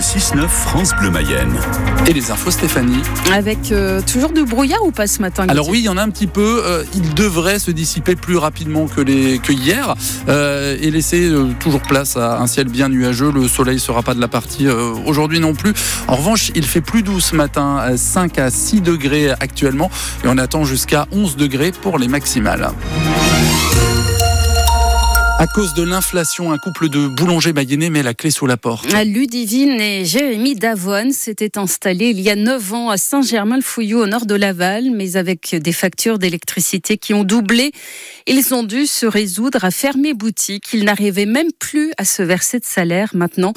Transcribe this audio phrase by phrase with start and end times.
[0.00, 1.52] Le 6-9 France Bleu Mayenne.
[2.06, 3.02] Et les infos Stéphanie.
[3.34, 6.02] Avec euh, toujours du brouillard ou pas ce matin Alors oui, il y en a
[6.02, 6.62] un petit peu.
[6.64, 9.94] Euh, il devrait se dissiper plus rapidement que, les, que hier
[10.26, 13.30] euh, et laisser euh, toujours place à un ciel bien nuageux.
[13.30, 15.74] Le soleil ne sera pas de la partie euh, aujourd'hui non plus.
[16.08, 19.90] En revanche, il fait plus doux ce matin, à 5 à 6 degrés actuellement
[20.24, 22.70] et on attend jusqu'à 11 degrés pour les maximales.
[25.40, 28.92] À cause de l'inflation, un couple de boulangers mayennais met la clé sous la porte.
[28.92, 34.26] Ludivine et Jérémy Davoine s'étaient installés il y a 9 ans à Saint-Germain-le-Fouillou au nord
[34.26, 37.72] de Laval, mais avec des factures d'électricité qui ont doublé.
[38.26, 40.74] Ils ont dû se résoudre à fermer boutique.
[40.74, 43.08] Ils n'arrivaient même plus à se verser de salaire.
[43.14, 43.54] Maintenant,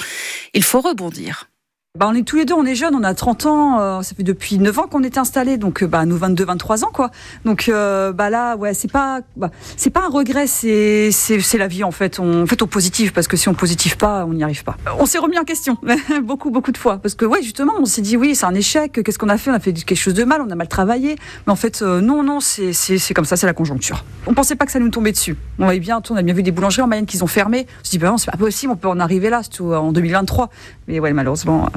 [0.53, 1.49] il faut rebondir.
[1.95, 4.15] Bah, on est tous les deux, on est jeunes, on a 30 ans, euh, ça
[4.15, 7.11] fait depuis 9 ans qu'on est installés, donc euh, bah, nous 22, 23 ans quoi.
[7.45, 11.67] Donc euh, bah là, ouais, c'est pas, bah, c'est pas un regret, c'est, c'est, la
[11.67, 12.17] vie en fait.
[12.17, 14.75] On, en fait, on positive parce que si on positive pas, on n'y arrive pas.
[14.97, 15.77] On s'est remis en question
[16.23, 19.03] beaucoup, beaucoup de fois parce que ouais, justement, on s'est dit oui, c'est un échec.
[19.05, 19.51] Qu'est-ce qu'on a fait?
[19.51, 22.01] On a fait quelque chose de mal, on a mal travaillé, mais en fait, euh,
[22.01, 24.03] non, non, c'est, c'est, comme ça, c'est la conjoncture.
[24.25, 25.37] On pensait pas que ça nous tombait dessus.
[25.59, 27.67] On avait bien, on a bien vu des boulangeries en Mayenne qui ont fermé.
[27.69, 29.91] On s'est dit bah non, c'est pas possible, on peut en arriver là, surtout en
[29.91, 30.49] 2023.
[30.87, 31.69] Mais ouais, malheureusement,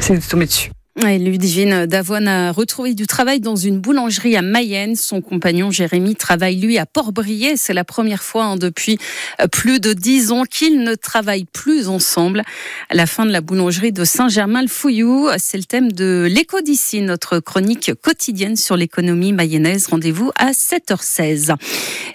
[0.00, 0.70] c'est tombé dessus.
[1.02, 4.94] Et Ludivine Davoine a retrouvé du travail dans une boulangerie à Mayenne.
[4.94, 7.56] Son compagnon Jérémy travaille lui à Port-Brié.
[7.56, 8.98] C'est la première fois hein, depuis
[9.40, 12.44] euh, plus de dix ans qu'ils ne travaillent plus ensemble.
[12.92, 17.90] La fin de la boulangerie de Saint-Germain-le-Fouillou, c'est le thème de l'écho d'ici, notre chronique
[18.00, 19.88] quotidienne sur l'économie mayonnaise.
[19.88, 21.56] Rendez-vous à 7h16.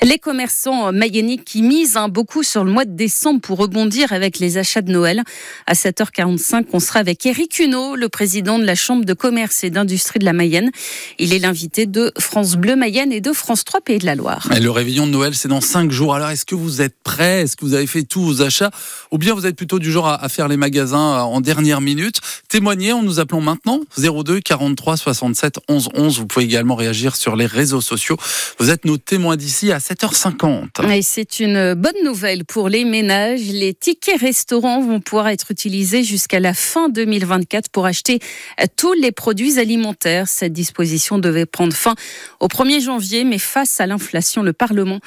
[0.03, 4.39] Les commerçants mayennais qui misent hein, beaucoup sur le mois de décembre pour rebondir avec
[4.39, 5.23] les achats de Noël.
[5.67, 9.71] À 7h45, on sera avec Eric Huneau, le président de la Chambre de commerce et
[9.71, 10.69] d'industrie de la Mayenne.
[11.17, 14.47] Il est l'invité de France Bleu Mayenne et de France 3 Pays de la Loire.
[14.55, 16.13] Et le réveillon de Noël, c'est dans 5 jours.
[16.13, 17.41] Alors, est-ce que vous êtes prêts?
[17.41, 18.69] Est-ce que vous avez fait tous vos achats?
[19.09, 21.81] Ou bien vous êtes plutôt du genre à, à faire les magasins euh, en dernière
[21.81, 22.19] minute?
[22.47, 26.19] Témoignez en nous appelant maintenant 02 43 67 11 11.
[26.19, 28.17] Vous pouvez également réagir sur les réseaux sociaux.
[28.59, 30.91] Vous êtes nos témoins d'ici à 7h50.
[30.93, 33.41] Et c'est une bonne nouvelle pour les ménages.
[33.51, 38.19] Les tickets restaurants vont pouvoir être utilisés jusqu'à la fin 2024 pour acheter
[38.67, 40.27] tous les produits alimentaires.
[40.27, 41.95] Cette disposition devait prendre fin
[42.39, 44.99] au 1er janvier, mais face à l'inflation, le Parlement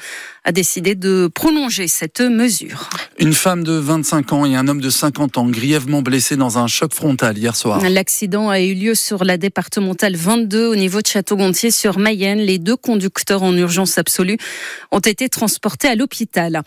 [0.43, 2.89] a décidé de prolonger cette mesure.
[3.17, 6.67] Une femme de 25 ans et un homme de 50 ans grièvement blessés dans un
[6.67, 7.81] choc frontal hier soir.
[7.87, 12.39] L'accident a eu lieu sur la départementale 22 au niveau de Château-Gontier sur Mayenne.
[12.39, 14.37] Les deux conducteurs en urgence absolue
[14.91, 16.61] ont été transportés à l'hôpital.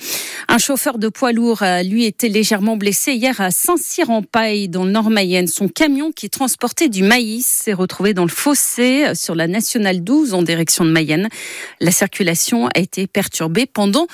[0.48, 4.90] Un chauffeur de poids lourd a lui été légèrement blessé hier à Saint-Cyr-en-Paille dans le
[4.90, 5.48] nord Mayenne.
[5.48, 6.30] Son camion qui
[6.84, 11.28] du maïs s'est retrouvé dans le fossé sur la nationale 12 en direction de Mayenne.
[11.80, 14.06] La circulation a été perturbée pendant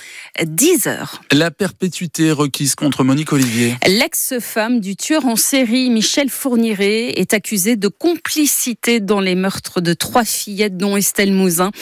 [0.42, 1.20] 10 heures.
[1.32, 3.74] La perpétuité requise contre Monique Olivier.
[3.86, 9.92] L'ex-femme du tueur en série Michel Fourniret est accusée de complicité dans les meurtres de
[9.92, 11.72] trois fillettes dont Estelle Mouzin.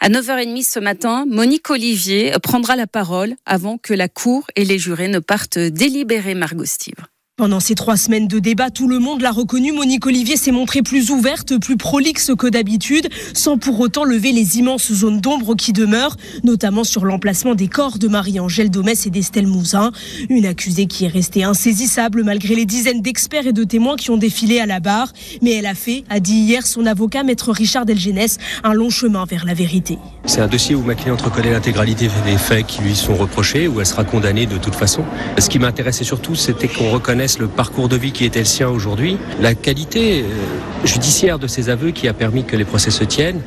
[0.00, 4.78] À 9h30 ce matin, Monique Olivier prendra la parole avant que la cour et les
[4.78, 6.94] jurés ne partent délibérer Margot Steve.
[7.40, 9.72] Pendant ces trois semaines de débat, tout le monde l'a reconnu.
[9.72, 14.58] Monique Olivier s'est montrée plus ouverte, plus prolixe que d'habitude, sans pour autant lever les
[14.58, 19.46] immenses zones d'ombre qui demeurent, notamment sur l'emplacement des corps de Marie-Angèle Domès et d'Estelle
[19.46, 19.90] Mouzin.
[20.28, 24.18] Une accusée qui est restée insaisissable malgré les dizaines d'experts et de témoins qui ont
[24.18, 25.10] défilé à la barre.
[25.40, 29.24] Mais elle a fait, a dit hier son avocat, maître Richard Delgenès, un long chemin
[29.24, 29.96] vers la vérité.
[30.26, 33.80] C'est un dossier où ma cliente reconnaît l'intégralité des faits qui lui sont reprochés, où
[33.80, 35.04] elle sera condamnée de toute façon.
[35.38, 38.68] Ce qui m'intéressait surtout, c'était qu'on reconnaisse le parcours de vie qui était le sien
[38.68, 43.04] aujourd'hui, la qualité euh, judiciaire de ses aveux qui a permis que les procès se
[43.04, 43.40] tiennent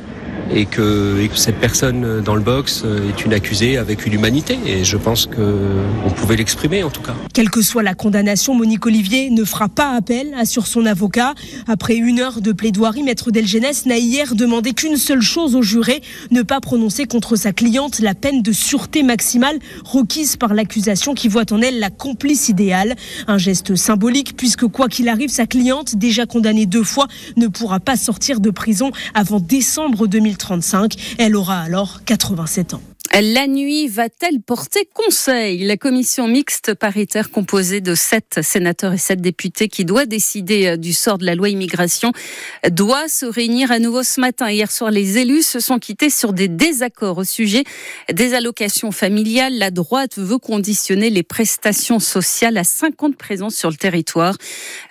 [0.50, 4.12] et que, et que cette personne dans le box euh, est une accusée avec une
[4.12, 4.58] humanité.
[4.66, 7.14] Et je pense qu'on pouvait l'exprimer en tout cas.
[7.32, 11.34] Quelle que soit la condamnation, Monique Olivier ne fera pas appel, assure son avocat.
[11.66, 16.02] Après une heure de plaidoirie, Maître Delgenès n'a hier demandé qu'une seule chose au juré,
[16.30, 21.28] ne pas prononcer contre sa cliente la peine de sûreté maximale requise par l'accusation qui
[21.28, 22.94] voit en elle la complice idéale.
[23.26, 27.80] Un geste symbolique puisque quoi qu'il arrive, sa cliente, déjà condamnée deux fois, ne pourra
[27.80, 30.94] pas sortir de prison avant décembre 2035.
[31.18, 32.82] Elle aura alors 87 ans.
[33.22, 35.62] La nuit va-t-elle porter conseil?
[35.62, 40.76] La commission mixte paritaire composée de sept sénateurs et sept députés qui doit décider euh,
[40.76, 42.10] du sort de la loi immigration
[42.72, 44.50] doit se réunir à nouveau ce matin.
[44.50, 47.62] Hier soir, les élus se sont quittés sur des désaccords au sujet
[48.12, 49.58] des allocations familiales.
[49.58, 54.36] La droite veut conditionner les prestations sociales à 50 présences sur le territoire.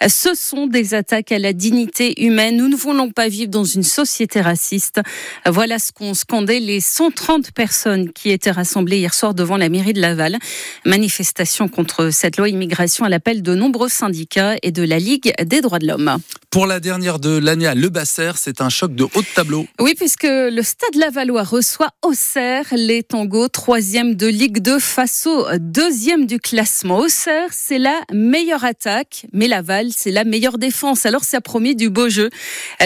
[0.08, 2.56] Ce sont des attaques à la dignité humaine.
[2.56, 5.02] Nous ne voulons pas vivre dans une société raciste.
[5.46, 9.94] Voilà ce qu'ont scandé les 130 personnes qui étaient rassemblés hier soir devant la mairie
[9.94, 10.38] de Laval.
[10.86, 15.62] Manifestation contre cette loi immigration à l'appel de nombreux syndicats et de la Ligue des
[15.62, 16.18] droits de l'homme.
[16.50, 19.66] Pour la dernière de l'année à Le Basser, c'est un choc de haut de tableau.
[19.80, 25.48] Oui, puisque le Stade Lavallois reçoit Auxerre, les Tangos, troisième de Ligue 2 face au
[25.58, 27.00] deuxième du classement.
[27.00, 31.06] Auxerre, c'est la meilleure attaque, mais Laval, c'est la meilleure défense.
[31.06, 32.30] Alors, ça promis du beau jeu.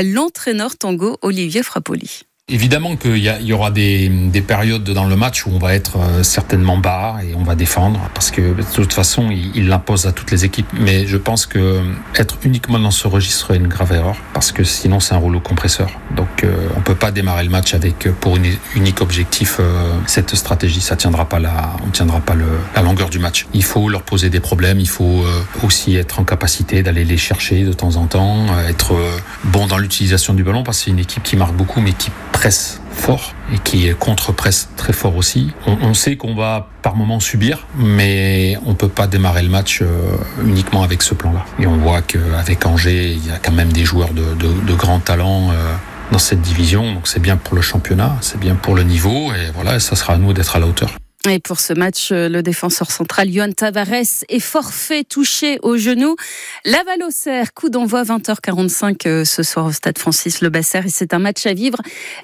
[0.01, 2.26] L'entraîneur Tango, Olivier Frappoli.
[2.49, 5.97] Évidemment qu'il y, y, aura des, des, périodes dans le match où on va être
[5.97, 10.13] euh, certainement bas et on va défendre parce que de toute façon il l'impose à
[10.13, 10.69] toutes les équipes.
[10.79, 11.81] Mais je pense que
[12.15, 15.41] être uniquement dans ce registre est une grave erreur parce que sinon c'est un rouleau
[15.41, 15.89] compresseur.
[16.15, 20.33] Donc euh, on peut pas démarrer le match avec pour une unique objectif euh, cette
[20.33, 20.79] stratégie.
[20.79, 22.47] Ça tiendra pas la, on tiendra pas le,
[22.77, 23.45] la longueur du match.
[23.53, 24.79] Il faut leur poser des problèmes.
[24.79, 28.95] Il faut euh, aussi être en capacité d'aller les chercher de temps en temps, être
[29.43, 32.09] bon dans l'utilisation du ballon parce que c'est une équipe qui marque beaucoup mais qui
[32.37, 35.53] presse fort et qui contre-presse très fort aussi.
[35.65, 40.17] On, sait qu'on va par moments subir, mais on peut pas démarrer le match euh,
[40.45, 41.43] uniquement avec ce plan-là.
[41.59, 44.73] Et on voit qu'avec Angers, il y a quand même des joueurs de, de, de
[44.75, 45.49] grands talents.
[45.51, 45.73] Euh,
[46.09, 49.51] dans cette division, donc c'est bien pour le championnat, c'est bien pour le niveau, et
[49.53, 50.91] voilà, ça sera à nous d'être à la hauteur.
[51.29, 56.15] Et pour ce match, euh, le défenseur central Johan Tavares est forfait touché au genou.
[56.63, 60.81] Laval Auxerre, coup d'envoi 20h45 euh, ce soir au stade Francis Le Basser.
[60.85, 61.79] Et c'est un match à vivre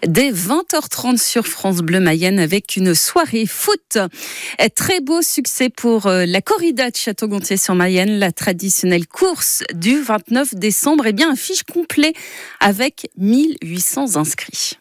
[0.07, 3.97] dès 20h30 sur France Bleu Mayenne avec une soirée foot.
[4.75, 10.01] Très beau succès pour euh, la corrida de Château-Gontier sur Mayenne, la traditionnelle course du
[10.01, 11.05] 29 décembre.
[11.05, 12.13] Et eh bien, un fiche complet
[12.59, 14.77] avec 1800 inscrits.